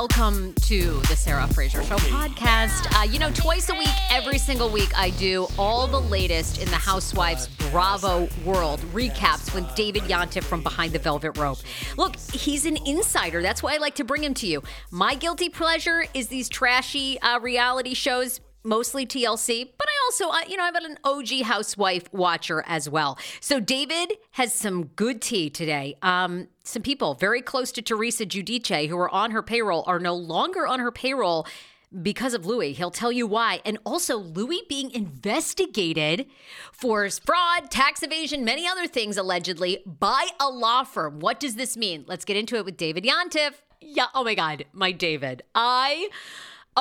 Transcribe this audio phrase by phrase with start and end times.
[0.00, 2.90] Welcome to the Sarah Fraser Show podcast.
[2.98, 6.70] Uh, you know, twice a week, every single week, I do all the latest in
[6.70, 11.58] the Housewives Bravo world recaps with David Yontef from Behind the Velvet Rope.
[11.98, 13.42] Look, he's an insider.
[13.42, 14.62] That's why I like to bring him to you.
[14.90, 20.56] My guilty pleasure is these trashy uh, reality shows mostly TLC, but I also, you
[20.56, 23.18] know, I'm an OG housewife watcher as well.
[23.40, 25.96] So David has some good tea today.
[26.02, 30.14] Um, some people very close to Teresa Giudice who are on her payroll are no
[30.14, 31.46] longer on her payroll
[32.02, 32.76] because of Luis.
[32.76, 33.60] He'll tell you why.
[33.64, 36.26] And also, Luis being investigated
[36.72, 41.18] for fraud, tax evasion, many other things allegedly by a law firm.
[41.18, 42.04] What does this mean?
[42.06, 43.54] Let's get into it with David Yontef.
[43.80, 44.06] Yeah.
[44.14, 45.42] Oh my God, my David.
[45.54, 46.08] I.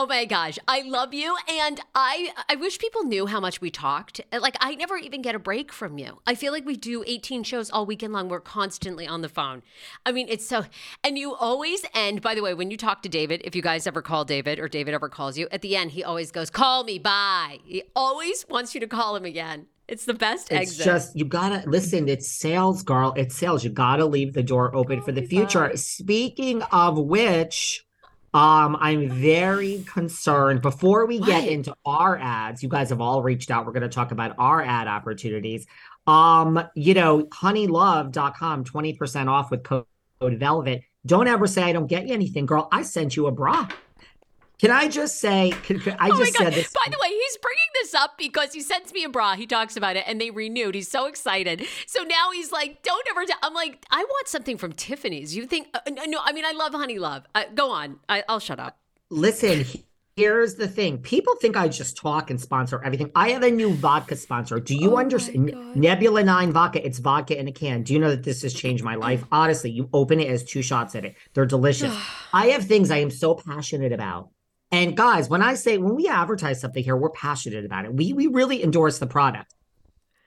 [0.01, 3.69] Oh my gosh, I love you and I I wish people knew how much we
[3.69, 4.21] talked.
[4.31, 6.21] Like I never even get a break from you.
[6.25, 8.29] I feel like we do 18 shows all weekend long.
[8.29, 9.61] We're constantly on the phone.
[10.05, 10.63] I mean, it's so
[11.03, 13.85] and you always end by the way when you talk to David, if you guys
[13.85, 16.85] ever call David or David ever calls you, at the end he always goes, "Call
[16.85, 19.67] me, bye." He always wants you to call him again.
[19.89, 20.61] It's the best exit.
[20.61, 20.85] It's exit.
[20.85, 22.07] just you gotta listen.
[22.07, 23.11] It's sales, girl.
[23.17, 23.65] It's sales.
[23.65, 25.75] You gotta leave the door open oh for the future.
[25.75, 27.85] Speaking of which,
[28.33, 30.61] um, I'm very concerned.
[30.61, 31.51] Before we get What?
[31.51, 33.65] into our ads, you guys have all reached out.
[33.65, 35.65] We're gonna talk about our ad opportunities.
[36.05, 39.85] Um, you know, honeylove.com, 20% off with code
[40.21, 40.83] velvet.
[41.05, 42.67] Don't ever say I don't get you anything, girl.
[42.71, 43.67] I sent you a bra.
[44.59, 46.43] Can I just say, can, can- I Oh my just God.
[46.45, 46.73] said this.
[46.73, 49.35] By the way, he's bringing this up because he sends me a bra.
[49.35, 50.75] He talks about it and they renewed.
[50.75, 51.65] He's so excited.
[51.87, 53.21] So now he's like, don't ever.
[53.21, 55.35] i I'm like, I want something from Tiffany's.
[55.35, 57.23] You think, uh, no, I mean, I love Honey Love.
[57.33, 57.99] Uh, go on.
[58.09, 58.77] I, I'll shut up.
[59.09, 59.65] Listen,
[60.17, 60.97] here's the thing.
[60.97, 63.11] People think I just talk and sponsor everything.
[63.15, 64.59] I have a new vodka sponsor.
[64.59, 65.55] Do you understand?
[65.75, 66.85] Nebula 9 vodka.
[66.85, 67.83] It's vodka in a can.
[67.83, 69.23] Do you know that this has changed my life?
[69.31, 71.15] Honestly, you open it as two shots in it.
[71.33, 71.95] They're delicious.
[72.33, 74.29] I have things I am so passionate about.
[74.71, 77.93] And guys, when I say when we advertise something here, we're passionate about it.
[77.93, 79.55] We we really endorse the product.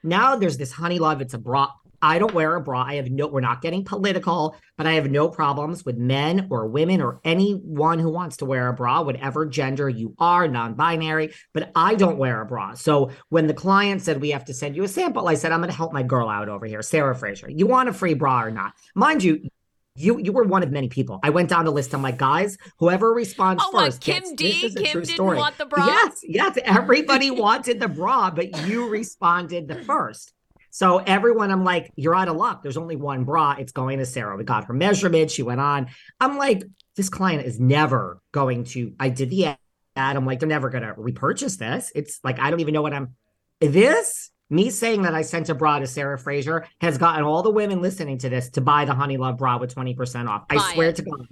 [0.03, 1.21] Now there's this honey love.
[1.21, 1.69] It's a bra.
[2.05, 2.83] I don't wear a bra.
[2.83, 6.67] I have no, we're not getting political, but I have no problems with men or
[6.67, 11.33] women or anyone who wants to wear a bra, whatever gender you are, non binary,
[11.53, 12.75] but I don't wear a bra.
[12.75, 15.61] So when the client said we have to send you a sample, I said, I'm
[15.61, 17.49] going to help my girl out over here, Sarah Fraser.
[17.49, 18.73] You want a free bra or not?
[18.97, 19.49] Mind you,
[19.95, 21.21] you you were one of many people.
[21.23, 21.95] I went down the list.
[21.95, 24.01] I'm like, guys, whoever responds oh, first.
[24.01, 24.53] Kim gets, D.
[24.53, 25.37] This is a Kim true didn't story.
[25.37, 25.87] want the bra.
[25.87, 26.59] Yes, yes.
[26.65, 30.33] Everybody wanted the bra, but you responded the first.
[30.71, 32.63] So everyone, I'm like, you're out of luck.
[32.63, 33.57] There's only one bra.
[33.59, 34.37] It's going to Sarah.
[34.39, 35.31] We got her measurement.
[35.31, 35.89] She went on.
[36.19, 36.63] I'm like,
[36.97, 38.95] this client is never going to.
[38.99, 39.59] I did the ad.
[39.97, 41.93] I'm like, they're never going to repurchase this.
[41.95, 43.15] It's like I don't even know what I'm.
[43.61, 47.51] This me saying that I sent a bra to Sarah Fraser has gotten all the
[47.51, 50.45] women listening to this to buy the Honey Love bra with 20% off.
[50.51, 50.97] I swear it.
[50.97, 51.27] to God.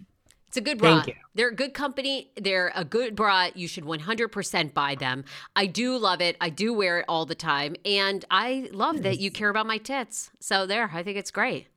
[0.49, 0.97] It's a good bra.
[0.97, 1.15] Thank you.
[1.35, 2.33] They're a good company.
[2.35, 3.51] They're a good bra.
[3.55, 5.25] You should 100% buy them.
[5.55, 6.37] I do love it.
[6.41, 7.77] I do wear it all the time.
[7.85, 10.33] And I love that you care about my tits.
[10.41, 11.69] So there, I think it's great.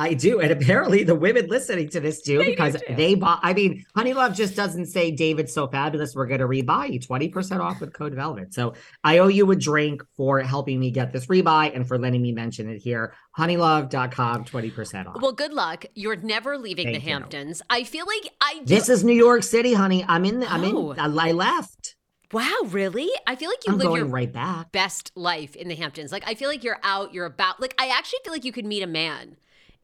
[0.00, 0.40] I do.
[0.40, 3.40] And apparently the women listening to this do because they bought.
[3.42, 6.14] I mean, Honey Love just doesn't say David's so fabulous.
[6.14, 8.54] We're going to rebuy you 20% off with code Velvet.
[8.54, 8.72] So
[9.04, 12.32] I owe you a drink for helping me get this rebuy and for letting me
[12.32, 13.12] mention it here.
[13.38, 15.20] Honeylove.com, 20% off.
[15.20, 15.84] Well, good luck.
[15.94, 17.12] You're never leaving Thank the you.
[17.12, 17.62] Hamptons.
[17.68, 18.64] I feel like I do.
[18.64, 20.04] this is New York City, honey.
[20.08, 20.40] I'm in.
[20.40, 20.92] The, I'm Oh.
[20.92, 20.98] in.
[21.00, 21.96] I left.
[22.32, 23.08] wow, really?
[23.26, 24.72] I feel like you I'm live your right back.
[24.72, 26.12] best life in the Hamptons.
[26.12, 28.66] Like I feel like you're out, you're about like I actually feel like you could
[28.66, 29.36] meet a man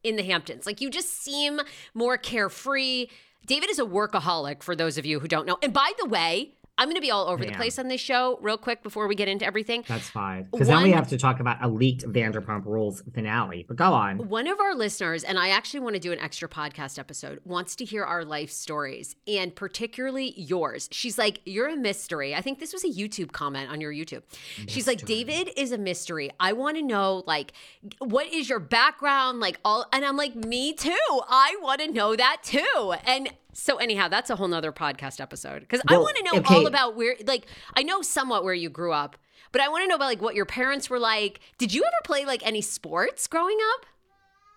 [0.06, 0.66] in the Hamptons.
[0.66, 1.60] Like you just seem
[1.94, 3.08] more carefree.
[3.44, 5.58] David is a workaholic for those of you who don't know.
[5.62, 8.38] And by the way, I'm going to be all over the place on this show
[8.42, 9.84] real quick before we get into everything.
[9.88, 10.48] That's fine.
[10.52, 13.64] Because then we have to talk about a leaked Vanderpump Rules finale.
[13.66, 14.28] But go on.
[14.28, 17.76] One of our listeners, and I actually want to do an extra podcast episode, wants
[17.76, 20.88] to hear our life stories and particularly yours.
[20.92, 22.34] She's like, You're a mystery.
[22.34, 24.22] I think this was a YouTube comment on your YouTube.
[24.68, 26.30] She's like, David is a mystery.
[26.38, 27.52] I want to know, like,
[28.00, 29.40] what is your background?
[29.40, 30.96] Like, all, and I'm like, Me too.
[31.10, 32.94] I want to know that too.
[33.06, 36.54] And so, anyhow, that's a whole nother podcast episode because I want to know okay.
[36.54, 39.16] all about where, like, I know somewhat where you grew up.
[39.50, 41.40] But I want to know about like what your parents were like.
[41.56, 43.86] Did you ever play like any sports growing up?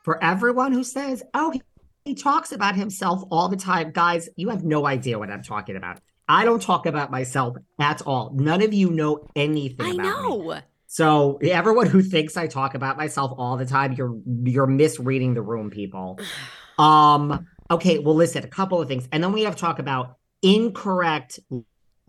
[0.03, 1.61] For everyone who says, oh, he,
[2.03, 5.77] he talks about himself all the time, guys, you have no idea what I'm talking
[5.77, 6.01] about.
[6.27, 8.31] I don't talk about myself at all.
[8.33, 10.37] None of you know anything I about me.
[10.37, 10.59] know.
[10.87, 15.41] So everyone who thinks I talk about myself all the time, you're you're misreading the
[15.41, 16.19] room, people.
[16.77, 20.18] Um, okay, well, listen, a couple of things, and then we have to talk about
[20.42, 21.39] incorrect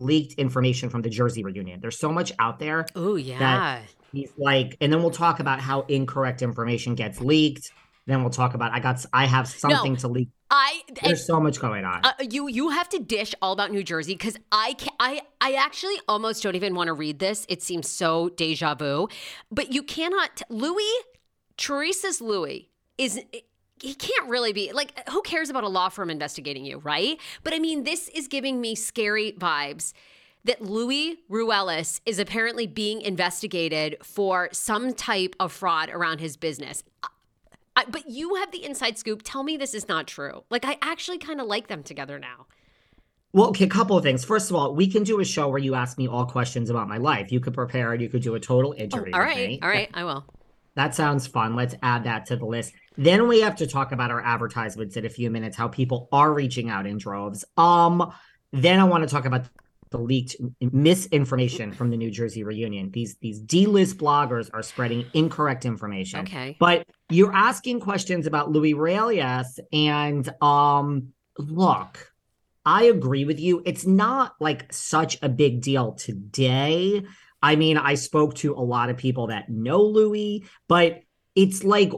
[0.01, 1.79] leaked information from the Jersey reunion.
[1.79, 2.85] There's so much out there.
[2.95, 3.81] Oh yeah.
[4.11, 7.71] He's like, and then we'll talk about how incorrect information gets leaked.
[8.07, 10.29] Then we'll talk about I got I have something to leak.
[10.49, 12.01] I There's so much going on.
[12.03, 15.53] uh, you you have to dish all about New Jersey because I can I I
[15.53, 17.45] actually almost don't even want to read this.
[17.47, 19.07] It seems so deja vu,
[19.51, 20.41] but you cannot.
[20.49, 21.03] Luis,
[21.57, 22.65] Teresa's Luis
[22.97, 23.21] is.
[23.81, 27.19] He can't really be like, who cares about a law firm investigating you, right?
[27.43, 29.93] But I mean, this is giving me scary vibes
[30.43, 36.83] that Luis Ruelas is apparently being investigated for some type of fraud around his business.
[37.75, 39.21] I, but you have the inside scoop.
[39.23, 40.43] Tell me this is not true.
[40.49, 42.47] Like, I actually kind of like them together now.
[43.33, 44.25] Well, okay, a couple of things.
[44.25, 46.89] First of all, we can do a show where you ask me all questions about
[46.89, 47.31] my life.
[47.31, 49.13] You could prepare and you could do a total interview.
[49.13, 49.57] Oh, all right.
[49.61, 49.89] All right.
[49.93, 50.25] I will.
[50.75, 51.55] That sounds fun.
[51.55, 52.73] Let's add that to the list.
[52.97, 56.33] Then we have to talk about our advertisements in a few minutes, how people are
[56.33, 57.45] reaching out in droves.
[57.57, 58.13] Um,
[58.51, 59.45] then I want to talk about
[59.91, 62.91] the leaked misinformation from the New Jersey reunion.
[62.91, 66.21] These these D-list bloggers are spreading incorrect information.
[66.21, 66.55] Okay.
[66.59, 72.11] But you're asking questions about Luis Ruelas, and um, look,
[72.65, 73.61] I agree with you.
[73.65, 77.03] It's not like such a big deal today.
[77.41, 81.01] I mean, I spoke to a lot of people that know Luis, but
[81.35, 81.91] it's like,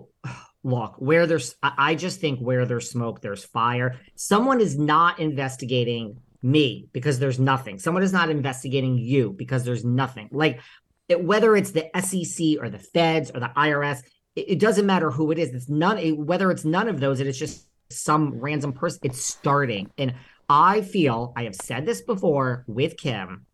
[0.63, 4.00] look, where there's, I just think where there's smoke, there's fire.
[4.15, 7.79] Someone is not investigating me because there's nothing.
[7.79, 10.29] Someone is not investigating you because there's nothing.
[10.32, 10.62] Like,
[11.10, 14.00] it, whether it's the SEC or the feds or the IRS,
[14.36, 15.50] it, it doesn't matter who it is.
[15.50, 19.91] It's none, it, whether it's none of those, it's just some random person, it's starting.
[19.98, 20.15] And
[20.50, 23.46] I feel, I have said this before with Kim,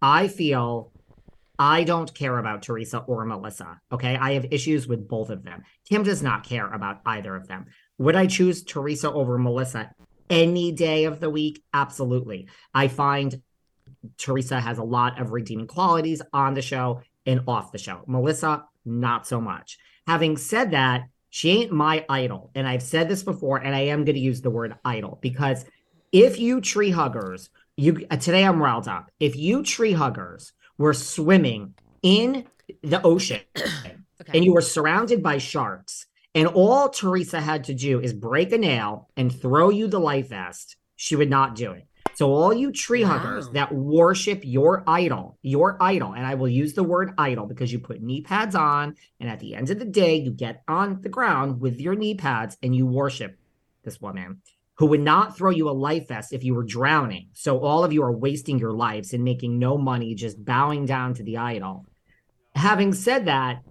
[0.00, 0.91] I feel
[1.62, 3.80] I don't care about Teresa or Melissa.
[3.92, 4.16] Okay.
[4.16, 5.62] I have issues with both of them.
[5.88, 7.66] Kim does not care about either of them.
[7.98, 9.92] Would I choose Teresa over Melissa
[10.28, 11.62] any day of the week?
[11.72, 12.48] Absolutely.
[12.74, 13.40] I find
[14.18, 18.02] Teresa has a lot of redeeming qualities on the show and off the show.
[18.08, 19.78] Melissa, not so much.
[20.08, 22.50] Having said that, she ain't my idol.
[22.56, 25.64] And I've said this before, and I am going to use the word idol because
[26.10, 29.12] if you tree huggers, you uh, today I'm riled up.
[29.20, 32.46] If you tree huggers were swimming in
[32.82, 34.38] the ocean Okay.
[34.38, 38.58] and you were surrounded by sharks, and all Teresa had to do is break a
[38.58, 41.86] nail and throw you the life vest, she would not do it.
[42.14, 43.52] So all you tree huggers Wow.
[43.54, 47.80] that worship your idol, your idol, and I will use the word idol because you
[47.80, 51.08] put knee pads on, and at the end of the day, you get on the
[51.08, 53.36] ground with your knee pads and you worship
[53.82, 54.42] this woman
[54.76, 57.28] who would not throw you a life vest if you were drowning.
[57.34, 61.14] So all of you are wasting your lives and making no money, just bowing down
[61.14, 61.86] to the idol.
[62.54, 63.62] Having said that,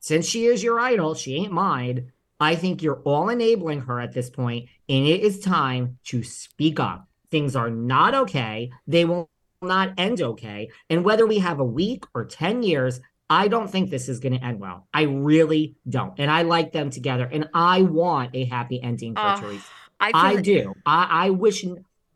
[0.00, 2.12] since she is your idol, she ain't mine.
[2.38, 6.78] I think you're all enabling her at this point, and it is time to speak
[6.78, 7.08] up.
[7.30, 8.70] Things are not okay.
[8.86, 9.30] They will
[9.62, 10.68] not end okay.
[10.90, 14.34] And whether we have a week or 10 years, I don't think this is going
[14.38, 14.86] to end well.
[14.92, 16.12] I really don't.
[16.18, 19.64] And I like them together, and I want a happy ending for Oh, Teresa.
[20.00, 20.74] I, I like- do.
[20.84, 21.64] I, I wish.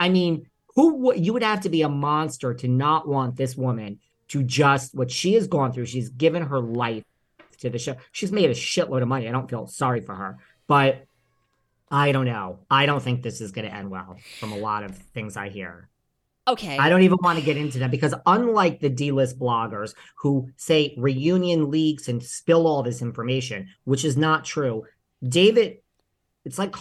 [0.00, 3.56] I mean, who would you would have to be a monster to not want this
[3.56, 5.86] woman to just what she has gone through.
[5.86, 7.04] She's given her life
[7.60, 7.96] to the show.
[8.12, 9.28] She's made a shitload of money.
[9.28, 11.04] I don't feel sorry for her, but
[11.90, 12.60] I don't know.
[12.70, 15.48] I don't think this is going to end well from a lot of things I
[15.48, 15.88] hear.
[16.46, 16.78] Okay.
[16.78, 20.94] I don't even want to get into that because unlike the D-list bloggers who say
[20.96, 24.84] reunion leaks and spill all this information, which is not true,
[25.26, 25.78] David,
[26.44, 26.72] it's like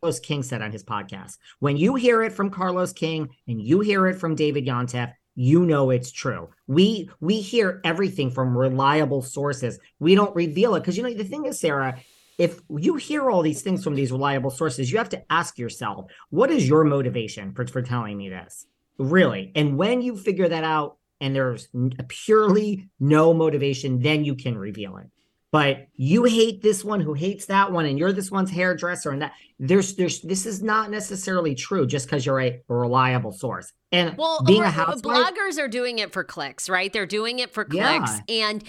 [0.00, 1.38] Carlos King said on his podcast.
[1.58, 5.64] When you hear it from Carlos King and you hear it from David Yontef, you
[5.64, 6.48] know it's true.
[6.66, 9.78] We we hear everything from reliable sources.
[9.98, 11.98] We don't reveal it because you know the thing is, Sarah,
[12.38, 16.10] if you hear all these things from these reliable sources, you have to ask yourself,
[16.30, 18.66] what is your motivation for, for telling me this?
[18.98, 19.52] Really?
[19.54, 21.68] And when you figure that out and there's
[22.08, 25.06] purely no motivation, then you can reveal it.
[25.50, 29.22] But you hate this one who hates that one, and you're this one's hairdresser, and
[29.22, 33.72] that there's there's this is not necessarily true just because you're a reliable source.
[33.90, 36.92] And Well, being a housewife, bloggers are doing it for clicks, right?
[36.92, 37.98] They're doing it for Yeah.
[37.98, 38.20] clicks.
[38.28, 38.62] And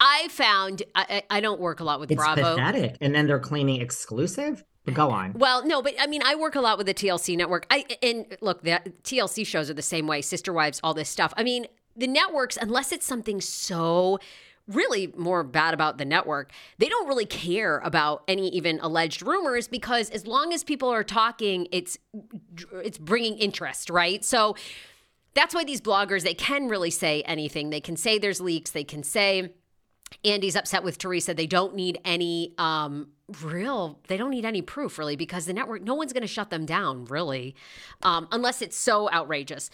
[0.00, 2.56] I found I, I I don't work a lot with it's Bravo.
[2.56, 2.96] pathetic.
[3.02, 4.64] And then they're claiming exclusive.
[4.86, 5.34] But go on.
[5.34, 7.66] Well, no, but I mean, I work a lot with the TLC network.
[7.70, 10.22] I and look, the TLC shows are the same way.
[10.22, 11.34] Sister Wives, all this stuff.
[11.36, 14.18] I mean, the networks, unless it's something so
[14.68, 19.68] really more bad about the network, they don't really care about any even alleged rumors
[19.68, 21.98] because as long as people are talking, it's
[22.82, 24.24] it's bringing interest, right?
[24.24, 24.56] So
[25.34, 27.70] that's why these bloggers they can really say anything.
[27.70, 28.70] They can say there's leaks.
[28.70, 29.52] They can say
[30.24, 31.34] Andy's upset with Teresa.
[31.34, 33.08] They don't need any um
[33.42, 36.50] real they don't need any proof really because the network no one's going to shut
[36.50, 37.54] them down really
[38.02, 39.70] um unless it's so outrageous.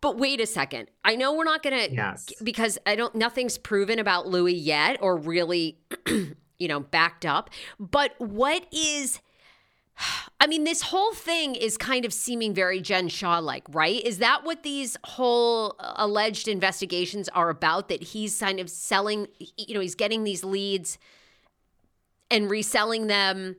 [0.00, 0.88] But wait a second.
[1.04, 2.26] I know we're not going to Yes.
[2.42, 7.50] because I don't nothing's proven about Luis yet or really you know backed up.
[7.78, 9.20] But what is
[10.40, 14.04] I mean, this whole thing is kind of seeming very Jen Shah like, right?
[14.04, 17.88] Is that what these whole uh, alleged investigations are about?
[17.88, 20.98] That he's kind of selling, you know, he's getting these leads
[22.30, 23.56] and reselling them.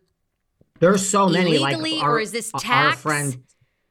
[0.79, 3.01] There's so many like Illegally, our, or is this our tax?
[3.01, 3.43] friend.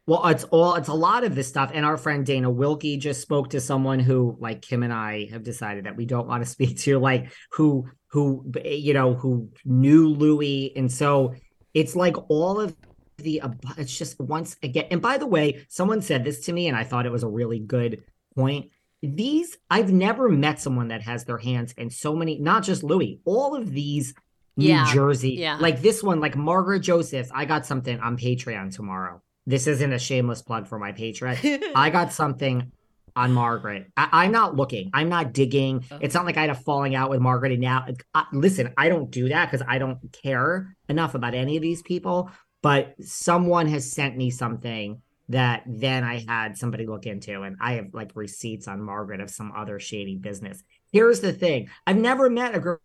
[0.06, 1.72] Well, it's all it's a lot of this stuff.
[1.74, 5.42] And our friend Dana Wilkey just spoke to someone who, like Kim and I, have
[5.42, 10.08] decided that we don't want to speak to, like who who you know who knew
[10.08, 11.34] Luis, and so
[11.74, 12.76] it's like all of
[13.18, 13.42] the.
[13.76, 14.86] It's just once again.
[14.90, 17.28] And by the way, someone said this to me, and I thought it was a
[17.28, 18.04] really good
[18.36, 18.70] point.
[19.02, 23.18] These I've never met someone that has their hands in so many, not just Luis,
[23.24, 24.14] all of these
[24.56, 25.58] New Yeah, Jersey, yeah.
[25.58, 29.22] like this one, like Margaret Josephs, I got something on Patreon tomorrow.
[29.46, 31.62] This isn't a shameless plug for my Patreon.
[31.74, 32.72] I got something
[33.14, 33.90] on Margaret.
[33.96, 34.90] I, I'm not looking.
[34.92, 35.84] I'm not digging.
[35.90, 35.98] Oh.
[36.00, 37.52] It's not like I had a falling out with Margaret.
[37.52, 41.56] And now, I, listen, I don't do that because I don't care enough about any
[41.56, 42.30] of these people.
[42.62, 47.74] But someone has sent me something that then I had somebody look into, and I
[47.74, 50.62] have like receipts on Margaret of some other shady business.
[50.92, 52.78] Here's the thing: I've never met a of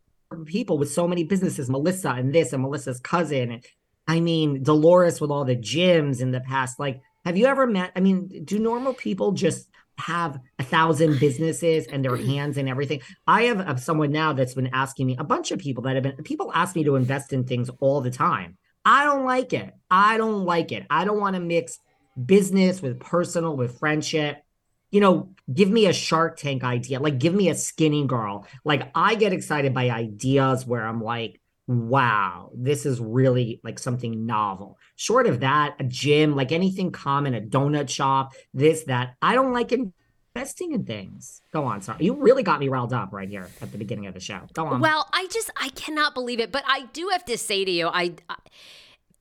[0.46, 1.70] people with so many businesses.
[1.70, 3.66] Melissa and this, and Melissa's cousin, and
[4.08, 6.80] I mean Dolores with all the gyms in the past.
[6.80, 7.92] Like, have you ever met?
[7.96, 13.02] I mean, do normal people just have a thousand businesses and their hands and everything?
[13.28, 15.18] I have uh, someone now that's been asking me.
[15.20, 18.02] A bunch of people that have been people ask me to invest in things all
[18.02, 18.58] the time.
[18.84, 19.74] I don't like it.
[19.90, 20.86] I don't like it.
[20.90, 21.78] I don't want to mix
[22.26, 24.44] business with personal with friendship.
[24.92, 27.00] You know, give me a Shark Tank idea.
[27.00, 28.46] Like, give me a skinny girl.
[28.64, 34.26] Like, I get excited by ideas where I'm like, wow, this is really like something
[34.26, 34.78] novel.
[34.96, 39.16] Short of that, a gym, like anything common, a donut shop, this, that.
[39.22, 41.42] I don't like investing in things.
[41.54, 41.82] Go on.
[41.82, 42.04] Sorry.
[42.04, 44.42] You really got me riled up right here at the beginning of the show.
[44.54, 44.82] Go on.
[44.82, 47.88] Well, I just I cannot believe it, but I do have to say to you,
[47.88, 48.14] I.
[48.30, 48.36] I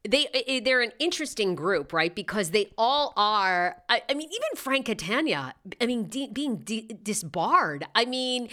[0.09, 2.15] they eh, they're an interesting group, right?
[2.15, 3.77] Because they all are.
[3.89, 5.55] I, I mean, even Frank Catania.
[5.81, 7.87] I mean, de- being de- disbarred.
[7.95, 8.49] I mean,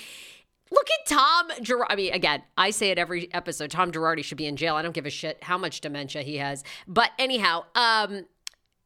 [0.71, 1.85] Look at Tom Girardi.
[1.89, 3.71] I mean, again, I say it every episode.
[3.71, 4.75] Tom Girardi should be in jail.
[4.75, 6.63] I don't give a shit how much dementia he has.
[6.87, 8.25] But anyhow, um,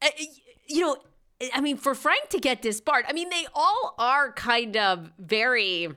[0.00, 0.08] uh,
[0.68, 0.96] you know,
[1.52, 5.88] I mean, for Frank to get disbarred, I mean, they all are kind of very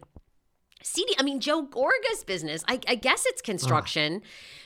[0.85, 1.13] seedy.
[1.17, 4.21] I mean, Joe Gorga's business, I, I guess it's construction.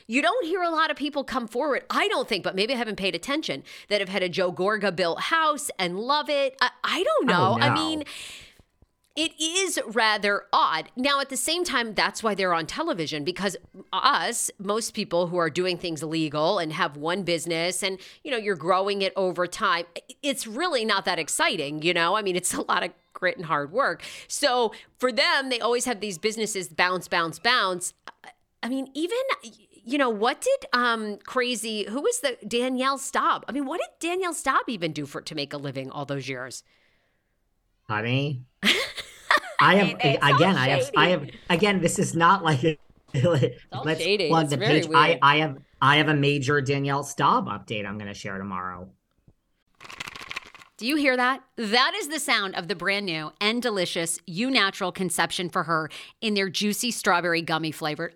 [0.06, 2.78] You don't hear a lot of people come forward, I don't think, but maybe I
[2.78, 6.58] haven't paid attention, that have had a Joe Gorga built house and love it.
[6.62, 7.58] I, I don't know.
[7.58, 8.04] Oh, I mean,
[9.20, 10.90] it is rather odd.
[10.96, 13.58] Now, at the same time, that's why they're on television because
[13.92, 18.38] us, most people who are doing things legal and have one business and, you know,
[18.38, 19.84] you're growing it over time,
[20.24, 22.16] it's really not that exciting, you know?
[22.16, 24.04] I mean, it's a lot of grit and hard work.
[24.30, 27.94] So for them, they always have these businesses bounce, bounce, bounce.
[28.64, 29.18] I mean, even
[29.84, 33.44] you know what did um crazy who was the Danielle Staub?
[33.48, 36.30] I mean, what did Danielle Staub even do for to make a living all those
[36.30, 36.64] years?
[37.90, 38.46] honey.
[39.60, 39.90] I have
[40.22, 40.56] all again.
[40.56, 40.92] I have.
[40.96, 41.82] I have again.
[41.82, 42.80] This is not like.
[43.24, 43.38] all
[43.86, 44.30] let's shady.
[44.30, 44.86] plug It's the page.
[44.94, 45.20] I, weird.
[45.22, 45.58] I have.
[45.82, 47.86] I have a major Danielle Staub update.
[47.86, 48.90] I'm going to share tomorrow.
[50.78, 51.42] Do you hear that?
[51.58, 55.90] That is the sound of the brand new and delicious Eu Natural Conception for Her
[56.22, 58.16] in their juicy strawberry gummy flavored.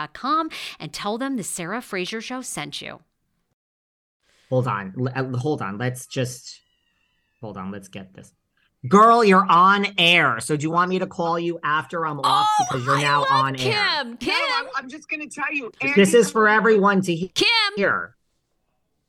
[0.79, 2.99] and tell them the Sarah Fraser Show sent you.
[4.49, 4.93] Hold on.
[4.99, 5.77] L- uh, hold on.
[5.77, 6.59] Let's just
[7.39, 7.71] hold on.
[7.71, 8.33] Let's get this.
[8.87, 10.39] Girl, you're on air.
[10.39, 13.01] So do you want me to call you after I'm off Oh, because you're I
[13.03, 13.73] now love on Kim.
[13.73, 14.15] air?
[14.19, 14.33] Kim.
[14.33, 15.71] No, I'm, I'm just going to tell you.
[15.95, 17.29] This is for everyone to hear.
[17.35, 17.47] Kim.
[17.75, 18.15] here.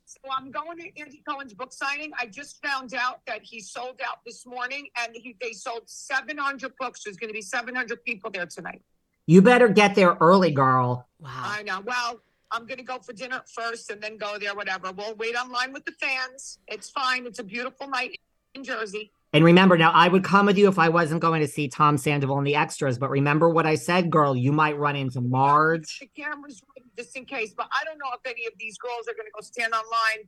[0.05, 2.11] So I'm going to Andy Cohen's book signing.
[2.19, 6.71] I just found out that he sold out this morning, and he, they sold 700
[6.79, 7.03] books.
[7.03, 8.83] There's going to be 700 people there tonight.
[9.25, 11.07] You better get there early, girl.
[11.19, 11.29] Wow.
[11.33, 11.81] I know.
[11.81, 12.19] Well,
[12.51, 14.53] I'm going to go for dinner first, and then go there.
[14.53, 14.91] Whatever.
[14.91, 16.59] We'll wait online with the fans.
[16.67, 17.25] It's fine.
[17.25, 18.19] It's a beautiful night
[18.53, 19.11] in Jersey.
[19.31, 21.97] And remember, now I would come with you if I wasn't going to see Tom
[21.97, 22.99] Sandoval and the extras.
[22.99, 24.35] But remember what I said, girl.
[24.35, 25.99] You might run into Marge.
[25.99, 29.07] The cameras ready just in case, but I don't know if any of these girls
[29.07, 30.27] are going to go stand online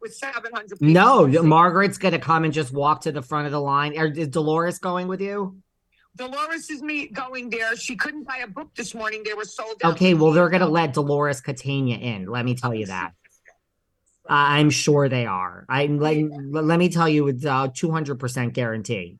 [0.00, 0.86] with 700 people.
[0.88, 3.98] No, Margaret's gonna come and just walk to the front of the line.
[3.98, 5.56] Or is Dolores going with you?
[6.16, 7.76] Dolores is me going there.
[7.76, 9.22] She couldn't buy a book this morning.
[9.24, 9.94] They were sold out.
[9.94, 12.26] Okay, well they're gonna let Dolores Catania in.
[12.26, 13.12] Let me tell you that.
[14.28, 15.66] I'm sure they are.
[15.68, 16.16] I let,
[16.50, 19.18] let me tell you, it's uh, 200% guarantee.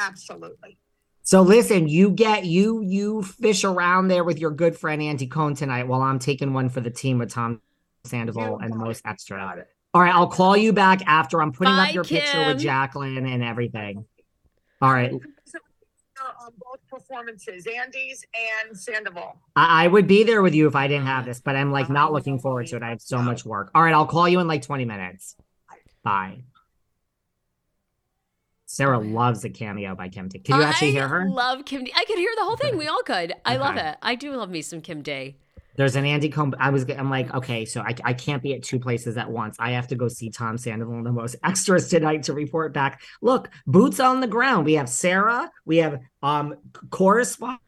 [0.00, 0.76] Absolutely.
[1.22, 5.54] So listen, you get you you fish around there with your good friend Andy Cohen
[5.54, 7.60] tonight while I'm taking one for the team with Tom
[8.04, 9.64] Sandoval and the most extra.
[9.92, 13.26] All right, I'll call you back after I'm putting Bye, up your picture with Jacqueline
[13.26, 14.06] and everything.
[14.80, 15.12] All right.
[16.44, 18.24] On both performances, Andy's
[18.68, 19.40] and Sandoval.
[19.56, 21.88] I, I would be there with you if I didn't have this, but I'm like
[21.88, 22.82] uh, not looking forward to it.
[22.82, 23.70] I have so much work.
[23.74, 25.36] All right, I'll call you in like 20 minutes.
[26.02, 26.44] Bye.
[28.66, 30.38] Sarah loves a cameo by Kim D.
[30.38, 31.28] Can you actually I hear her?
[31.28, 31.92] love Kim D.
[31.96, 32.76] I could hear the whole thing.
[32.76, 33.32] We all could.
[33.44, 33.96] I love it.
[34.00, 35.36] I do love me some Kim D.
[35.80, 36.54] There's an Andy Cohen.
[36.58, 36.84] I was.
[36.90, 39.56] I'm like, okay, so I, I can't be at two places at once.
[39.58, 43.00] I have to go see Tom Sandoval and the most extras tonight to report back.
[43.22, 44.66] Look, boots on the ground.
[44.66, 45.50] We have Sarah.
[45.64, 46.54] We have um
[46.90, 47.60] correspondent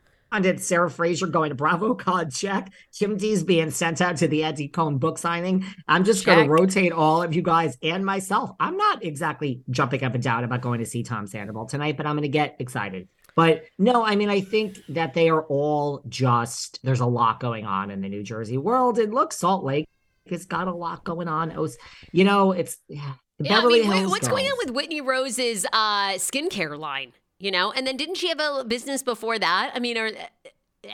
[0.59, 2.71] Sarah Fraser going to Bravo Con check.
[2.95, 5.65] Kim D's being sent out to the Andy Cohen book signing.
[5.89, 8.51] I'm just going to rotate all of you guys and myself.
[8.61, 12.07] I'm not exactly jumping up and down about going to see Tom Sandoval tonight, but
[12.07, 13.09] I'm going to get excited.
[13.35, 17.65] But no, I mean, I think that they are all just, there's a lot going
[17.65, 18.99] on in the New Jersey world.
[18.99, 19.89] And look, Salt Lake
[20.29, 21.51] has got a lot going on.
[21.51, 21.79] It was,
[22.13, 26.13] you know, it's yeah, Yeah, I mean, Hills what's going on with Whitney Rose's uh,
[26.13, 27.13] skincare line?
[27.39, 29.73] You know, and then didn't she have a business before that?
[29.75, 30.13] I mean, or,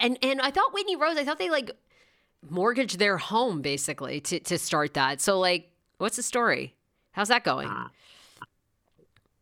[0.01, 1.71] and and I thought Whitney Rose, I thought they like
[2.49, 5.21] mortgaged their home basically to to start that.
[5.21, 6.75] So like, what's the story?
[7.13, 7.69] How's that going?
[7.69, 7.89] Uh,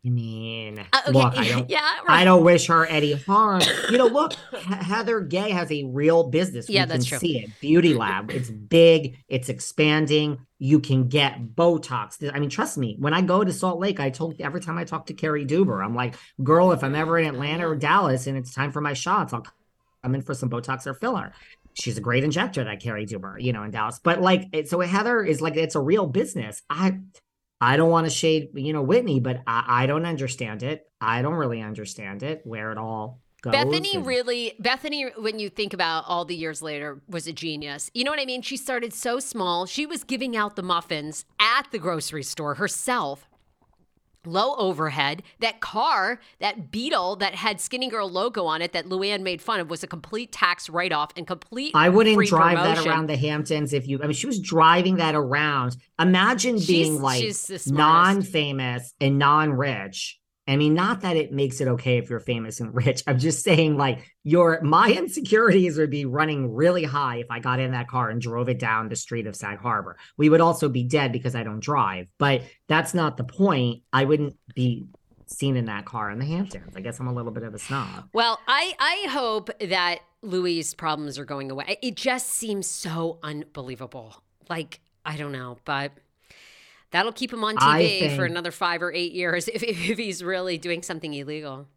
[0.07, 1.69] I mean, Uh, okay, look, I don't.
[1.69, 3.61] yeah, I don't wish her any harm.
[3.91, 6.69] You know, look, He- Heather Gay has a real business.
[6.69, 7.27] Yeah, we that's can true.
[7.27, 7.49] see it.
[7.59, 8.31] Beauty Lab.
[8.31, 9.17] It's big.
[9.27, 10.39] It's expanding.
[10.59, 12.31] You can get Botox.
[12.33, 12.95] I mean, trust me.
[12.99, 15.83] When I go to Salt Lake, I told every time I talk to Carrie Duber,
[15.83, 18.93] I'm like, girl, if I'm ever in Atlanta or Dallas and it's time for my
[18.93, 19.45] shots, I'll
[20.03, 21.33] come in for some Botox or filler.
[21.73, 23.99] She's a great injector, that Carrie Duber, you know, in Dallas.
[24.01, 26.63] But like, so Heather is like, it's a real business.
[26.71, 26.97] I,
[27.59, 30.87] I don't want to shade, you know, Whitney, but I, I don't understand it.
[31.01, 33.51] I don't really understand it where it all goes.
[33.51, 37.89] Bethany and- really, Bethany, when you think about all the years later, was a genius.
[37.93, 38.41] You know what I mean?
[38.41, 39.65] She started so small.
[39.65, 43.26] She was giving out the muffins at the grocery store herself.
[44.27, 45.23] Low overhead.
[45.39, 49.59] That car, that Beetle that had Skinny Girl logo on it that Luann made fun
[49.59, 51.71] of was a complete tax write off and complete.
[51.73, 53.99] I wouldn't drive that around the Hamptons if you.
[54.03, 55.77] I mean, she was driving that around.
[55.99, 60.19] Imagine She's- being like she's the non-famous and non-rich.
[60.47, 63.03] I mean, not that it makes it okay if you're famous and rich.
[63.05, 67.59] I'm just saying, like, your my insecurities would be running really high if I got
[67.59, 69.97] in that car and drove it down the street of Sag Harbor.
[70.17, 72.09] We would also be dead because I don't drive.
[72.17, 73.83] But that's not the point.
[73.91, 74.87] I wouldn't be
[75.27, 76.75] seen in that car in the Hamptons.
[76.75, 78.09] I guess I'm a little bit of a snob.
[78.13, 81.77] Well, I I hope that Luis' problems are going away.
[81.81, 84.23] It just seems so unbelievable.
[84.49, 85.91] Like, I don't know, but
[86.91, 90.23] that'll keep him on TV think- for another five or eight years if, if, he's
[90.23, 91.67] really doing something illegal.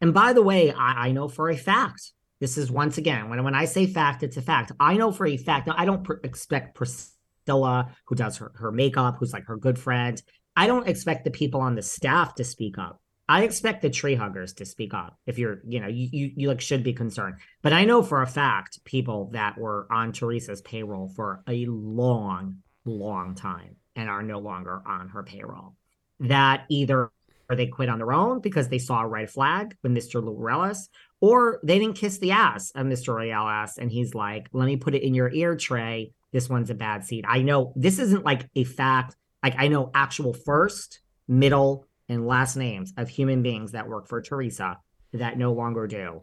[0.00, 3.42] And by the way, I, I know for a fact, this is once again, when,
[3.42, 4.70] when I say fact, it's a fact.
[4.78, 5.66] I know for a fact.
[5.66, 9.78] Now, I don't pr- expect Priscilla, who does her, her makeup, who's like her good
[9.78, 10.22] friend,
[10.56, 13.00] I don't expect the people on the staff to speak up.
[13.28, 16.48] I expect the tree huggers to speak up if you're, you know, you, you, you
[16.48, 17.36] like should be concerned.
[17.60, 22.62] But I know for a fact people that were on Teresa's payroll for a long,
[22.84, 25.74] long time and are no longer on her payroll
[26.20, 27.10] that either
[27.50, 30.22] they quit on their own because they saw a red flag with Mr.
[30.22, 30.88] Ruelas,
[31.20, 33.14] or they didn't kiss the ass of Mr.
[33.14, 36.12] Ruelas, and he's like, "Let me put it in your ear tray.
[36.30, 39.16] This one's a bad seed." I know this isn't like a fact.
[39.42, 44.20] Like I know actual first, middle, and last names of human beings that work for
[44.20, 44.78] Teresa
[45.12, 46.22] that no longer do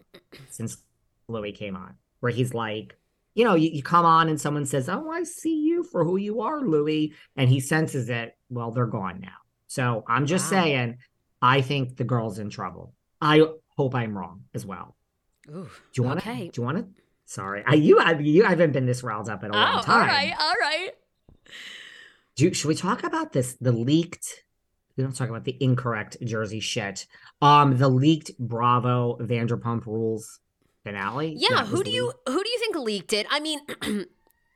[0.49, 0.77] since
[1.27, 2.97] Luis came on, where he's like.
[3.35, 6.17] You know, you, you come on and someone says, Oh, I see you for who
[6.17, 7.13] you are, Luis.
[7.35, 8.35] And he senses it.
[8.49, 9.37] Well, they're gone now.
[9.67, 10.61] So I'm just Wow.
[10.61, 10.97] saying,
[11.41, 12.93] I think the girl's in trouble.
[13.21, 13.45] I
[13.77, 14.95] hope I'm wrong as well.
[15.49, 16.29] Ooh, Do you want to?
[16.29, 16.47] okay.
[16.47, 16.87] Do you want to?
[17.27, 19.83] Sorry, I you I you haven't been this riled up in a long Oh, all
[19.83, 20.01] time.
[20.01, 20.91] All right, all right.
[22.35, 23.55] Do, should we talk about this?
[23.59, 24.43] The leaked.
[24.97, 27.05] We don't talk about the incorrect Jersey shit.
[27.41, 30.39] Um, the leaked Bravo Vanderpump Rules
[30.85, 31.35] finale.
[31.37, 33.27] Yeah, who do you who do you think leaked it?
[33.29, 33.59] I mean,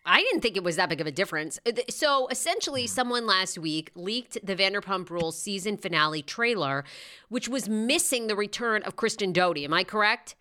[0.05, 1.59] I didn't think it was that big of a difference.
[1.65, 6.85] Uh, So essentially, someone last week leaked the Vanderpump Rules season finale trailer,
[7.27, 9.57] which was missing the return of Kristen Doute.
[9.59, 10.35] Am I correct?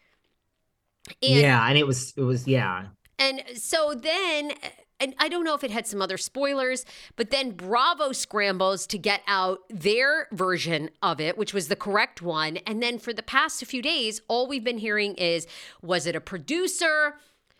[1.22, 2.86] And, yeah, and it was it was yeah.
[3.18, 4.52] And so then,
[5.00, 6.84] and I don't know if it had some other spoilers,
[7.16, 12.20] but then Bravo scrambles to get out their version of it, which was the correct
[12.20, 12.56] one.
[12.58, 15.46] And then for the past few days, all we've been hearing is
[15.82, 17.16] was it a producer?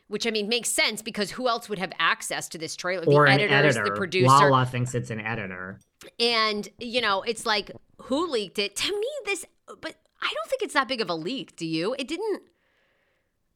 [0.09, 3.05] Which I mean makes sense because who else would have access to this trailer?
[3.05, 3.95] Or the an editors, editor.
[3.95, 4.27] the producer.
[4.27, 5.81] Lala thinks it's an editor.
[6.19, 7.71] And, you know, it's like,
[8.03, 8.75] who leaked it?
[8.77, 11.57] To me, this, but I don't think it's that big of a leak.
[11.57, 11.95] Do you?
[11.99, 12.43] It didn't.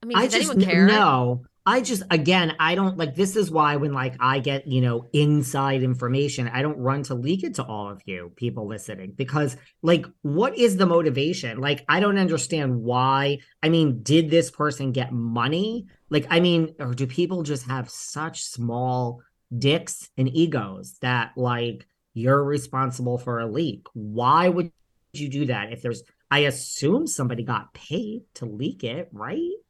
[0.03, 0.87] I mean, I does just anyone care?
[0.87, 1.47] no.
[1.64, 5.09] I just again, I don't like this is why when like I get, you know,
[5.12, 9.57] inside information, I don't run to leak it to all of you people listening because
[9.81, 11.61] like what is the motivation?
[11.61, 13.38] Like I don't understand why.
[13.62, 15.87] I mean, did this person get money?
[16.11, 19.20] Like I mean, or do people just have such small
[19.57, 23.87] dicks and egos that like you're responsible for a leak?
[23.92, 24.72] Why would
[25.12, 29.62] you do that if there's I assume somebody got paid to leak it, right?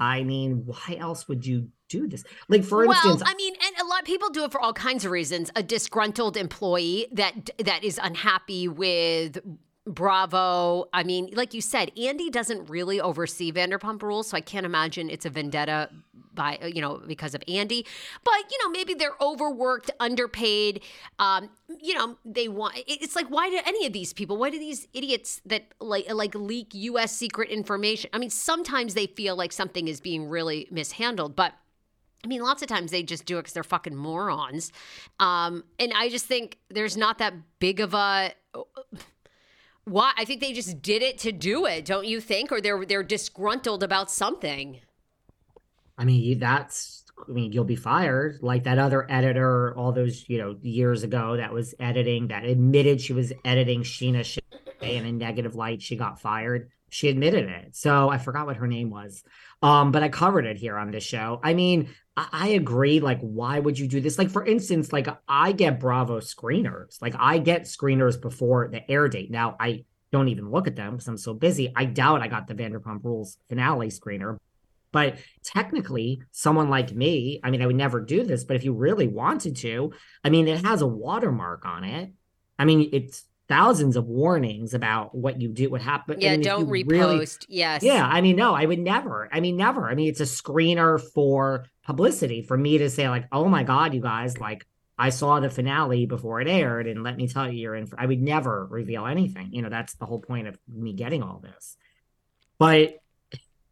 [0.00, 2.24] I mean, why else would you do this?
[2.48, 4.72] Like, for well, instance, I mean, and a lot of people do it for all
[4.72, 5.50] kinds of reasons.
[5.56, 9.38] A disgruntled employee that that is unhappy with
[9.86, 10.84] Bravo.
[10.92, 15.10] I mean, like you said, Andy doesn't really oversee Vanderpump Rules, so I can't imagine
[15.10, 15.90] it's a vendetta
[16.38, 17.84] by you know because of Andy.
[18.24, 20.82] But you know, maybe they're overworked, underpaid.
[21.18, 21.50] Um,
[21.82, 22.78] you know, they want.
[22.86, 24.38] It's like why do any of these people?
[24.38, 27.12] Why do these idiots that like like leak U.S.
[27.12, 28.08] secret information?
[28.14, 31.52] I mean, sometimes they feel like something is being really mishandled, but.
[32.24, 34.72] I mean, lots of times they just do it because they're fucking morons.
[35.20, 38.32] Um, and I just think there's not that big of a.
[39.84, 40.12] Why?
[40.16, 42.50] I think they just did it to do it, don't you think?
[42.50, 44.80] Or they're they're disgruntled about something.
[45.98, 48.38] I mean, that's, I mean, you'll be fired.
[48.40, 53.00] Like that other editor, all those, you know, years ago that was editing, that admitted
[53.00, 54.40] she was editing Scheana Shay
[54.80, 55.82] in a negative light.
[55.82, 56.70] She got fired.
[56.90, 57.76] She admitted it.
[57.76, 59.24] So I forgot what her name was.
[59.60, 61.40] Um, but I covered it here on this show.
[61.42, 63.00] I mean, I, I agree.
[63.00, 64.18] Like, why would you do this?
[64.18, 67.02] Like, for instance, like I get Bravo screeners.
[67.02, 69.30] Like, I get screeners before the air date.
[69.30, 71.72] Now, I don't even look at them because I'm so busy.
[71.76, 74.38] I doubt I got the Vanderpump Rules finale screener.
[74.92, 78.72] But technically, someone like me, I mean, I would never do this, but if you
[78.72, 79.92] really wanted to,
[80.24, 82.10] I mean, it has a watermark on it.
[82.58, 86.22] I mean, it's thousands of warnings about what you do, what happened.
[86.22, 87.46] Yeah, don't repost.
[87.48, 87.82] yes.
[87.82, 89.28] Yeah, I mean, no, I would never.
[89.32, 89.88] I mean, never.
[89.88, 93.94] I mean, it's a screener for publicity for me to say, like, oh my God,
[93.94, 94.66] you guys, like,
[94.98, 97.88] I saw the finale before it aired, and let me tell you, you're in.
[97.96, 99.52] I would never reveal anything.
[99.52, 101.76] You know, that's the whole point of me getting all this.
[102.58, 102.96] But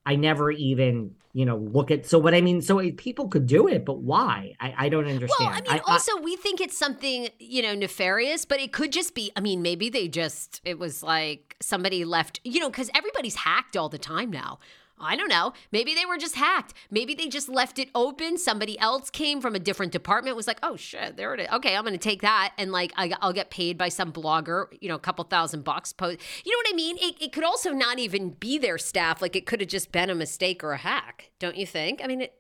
[0.07, 2.07] I never even, you know, look at.
[2.07, 4.55] So what I mean, so people could do it, but why?
[4.61, 5.31] I, I don't understand.
[5.41, 9.15] Well, I mean, also we think it's something you know nefarious, but it could just
[9.15, 9.33] be.
[9.37, 12.41] I mean, maybe they just it was like somebody left.
[12.45, 14.61] You know, because everybody's hacked all the time now.
[14.99, 15.53] I don't know.
[15.73, 16.73] Maybe they were just hacked.
[16.91, 18.39] Maybe they just left it open.
[18.39, 21.49] Somebody else came from a different department, was like, oh shit, there it is.
[21.53, 22.53] Okay, I'm going to take that.
[22.57, 25.93] And like, I, will get paid by some blogger, you know, a couple thousand bucks.
[25.93, 26.19] Post.
[26.45, 26.97] You know what I mean?
[26.99, 29.21] It, it could also not even be their staff.
[29.21, 31.31] Like, it could have just been a mistake or a hack.
[31.39, 32.01] Don't you think?
[32.03, 32.35] I mean, it,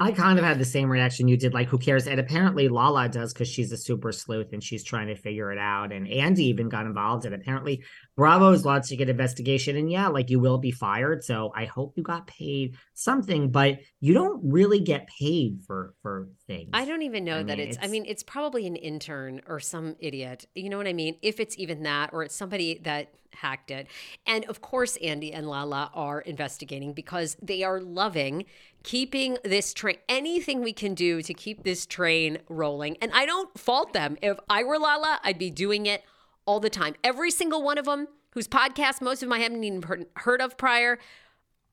[0.00, 1.54] I kind of had the same reaction you did.
[1.54, 2.08] Like, who cares?
[2.08, 5.58] And apparently Lala does because she's a super sleuth and she's trying to figure it
[5.58, 5.92] out.
[5.92, 7.24] And Andy even got involved.
[7.24, 7.84] And apparently
[8.16, 9.76] Bravo's launching an investigation.
[9.76, 11.22] And yeah, like you will be fired.
[11.22, 16.28] So I hope you got paid something, but you don't really get paid for for
[16.48, 16.70] things.
[16.72, 19.42] I don't even know I that mean, it's, it's, I mean, it's probably an intern
[19.46, 20.44] or some idiot.
[20.56, 21.18] You know what I mean?
[21.22, 23.86] If it's even that, or it's somebody that hacked it.
[24.26, 28.44] And of course, Andy and Lala are investigating because they are loving
[28.84, 32.96] keeping this train, anything we can do to keep this train rolling.
[33.00, 34.16] And I don't fault them.
[34.22, 36.04] If I were Lala, I'd be doing it
[36.46, 36.94] all the time.
[37.02, 40.56] Every single one of them, whose podcast most of them I haven't even heard of
[40.58, 40.98] prior,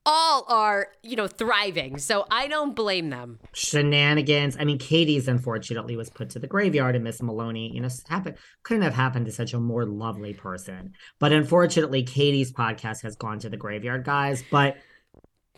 [0.05, 1.97] all are, you know, thriving.
[1.97, 3.39] So I don't blame them.
[3.53, 4.57] Shenanigans.
[4.59, 8.37] I mean, Katie's unfortunately was put to the graveyard, and Miss Maloney, you know, happened
[8.63, 10.93] couldn't have happened to such a more lovely person.
[11.19, 14.43] But unfortunately, Katie's podcast has gone to the graveyard, guys.
[14.49, 14.77] But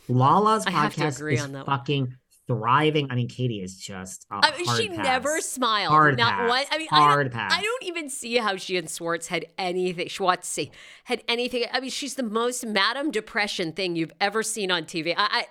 [0.07, 2.15] Lala's podcast is fucking
[2.47, 3.07] thriving.
[3.09, 4.25] I mean, Katie is just.
[4.31, 4.97] I mean, she pass.
[4.97, 5.91] never smiled.
[5.91, 6.49] Hard not pass.
[6.49, 6.63] one.
[6.71, 7.53] I mean, hard I don't, pass.
[7.53, 10.07] I don't even see how she and Schwartz had anything.
[10.07, 10.57] Schwartz
[11.05, 11.65] had anything.
[11.71, 15.13] I mean, she's the most Madame Depression thing you've ever seen on TV.
[15.15, 15.45] I,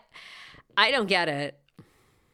[0.76, 1.58] I, I don't get it.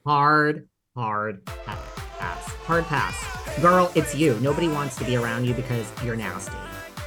[0.05, 2.44] Hard, hard pass.
[2.64, 3.61] Hard pass.
[3.61, 4.38] Girl, it's you.
[4.40, 6.57] Nobody wants to be around you because you're nasty.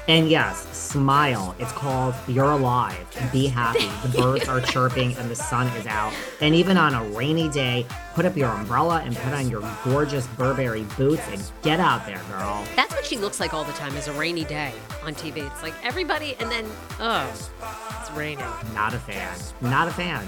[0.07, 1.55] And yes, smile.
[1.59, 3.05] It's called You're Alive.
[3.31, 3.89] Be happy.
[4.07, 6.13] The birds are chirping and the sun is out.
[6.41, 7.85] And even on a rainy day,
[8.15, 12.21] put up your umbrella and put on your gorgeous Burberry boots and get out there,
[12.29, 12.65] girl.
[12.75, 15.49] That's what she looks like all the time is a rainy day on TV.
[15.49, 16.65] It's like everybody and then,
[16.99, 17.29] oh,
[17.99, 18.45] it's raining.
[18.73, 19.37] Not a fan.
[19.61, 20.27] Not a fan.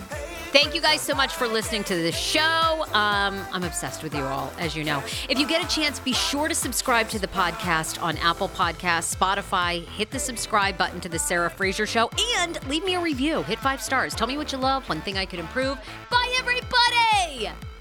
[0.53, 2.85] Thank you guys so much for listening to the show.
[2.93, 4.99] Um, I'm obsessed with you all, as you know.
[5.27, 9.15] If you get a chance, be sure to subscribe to the podcast on Apple Podcasts,
[9.15, 9.83] Spotify.
[9.83, 13.41] Hit the subscribe button to the Sarah Fraser Show and leave me a review.
[13.41, 14.13] Hit five stars.
[14.13, 15.79] Tell me what you love, one thing I could improve.
[16.11, 17.72] Bye, everybody.